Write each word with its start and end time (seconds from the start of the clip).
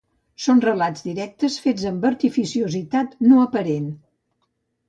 Són 0.45 0.61
relats 0.63 1.03
directes 1.07 1.57
fets 1.67 1.85
amb 1.91 2.09
artificiositat 2.11 3.15
no 3.31 3.45
aparent 3.47 3.89